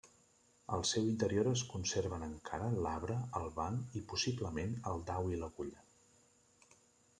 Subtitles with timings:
[0.77, 5.87] Al seu interior es conserven encara l'arbre, el banc i possiblement el dau i l'agulla.